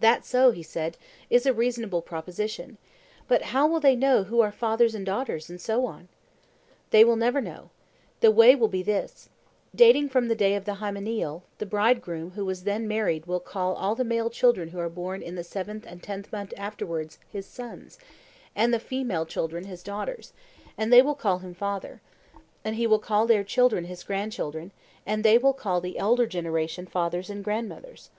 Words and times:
That 0.00 0.22
also, 0.22 0.50
he 0.50 0.64
said, 0.64 0.96
is 1.30 1.46
a 1.46 1.52
reasonable 1.52 2.02
proposition. 2.02 2.78
But 3.28 3.42
how 3.54 3.68
will 3.68 3.78
they 3.78 3.94
know 3.94 4.24
who 4.24 4.40
are 4.40 4.50
fathers 4.50 4.92
and 4.92 5.06
daughters, 5.06 5.48
and 5.48 5.60
so 5.60 5.86
on? 5.86 6.08
They 6.90 7.04
will 7.04 7.14
never 7.14 7.40
know. 7.40 7.70
The 8.18 8.32
way 8.32 8.56
will 8.56 8.66
be 8.66 8.82
this:—dating 8.82 10.08
from 10.08 10.26
the 10.26 10.34
day 10.34 10.56
of 10.56 10.64
the 10.64 10.78
hymeneal, 10.80 11.44
the 11.58 11.66
bridegroom 11.66 12.32
who 12.32 12.44
was 12.44 12.64
then 12.64 12.88
married 12.88 13.26
will 13.26 13.38
call 13.38 13.74
all 13.76 13.94
the 13.94 14.02
male 14.02 14.30
children 14.30 14.70
who 14.70 14.80
are 14.80 14.88
born 14.88 15.22
in 15.22 15.36
the 15.36 15.44
seventh 15.44 15.86
and 15.86 16.02
tenth 16.02 16.32
month 16.32 16.52
afterwards 16.56 17.20
his 17.30 17.46
sons, 17.46 18.00
and 18.56 18.74
the 18.74 18.80
female 18.80 19.24
children 19.24 19.66
his 19.66 19.84
daughters, 19.84 20.32
and 20.76 20.92
they 20.92 21.02
will 21.02 21.14
call 21.14 21.38
him 21.38 21.54
father, 21.54 22.00
and 22.64 22.74
he 22.74 22.88
will 22.88 22.98
call 22.98 23.28
their 23.28 23.44
children 23.44 23.84
his 23.84 24.02
grandchildren, 24.02 24.72
and 25.06 25.22
they 25.24 25.38
will 25.38 25.54
call 25.54 25.80
the 25.80 25.98
elder 25.98 26.26
generation 26.26 26.84
grandfathers 26.86 27.30
and 27.30 27.44
grandmothers. 27.44 28.10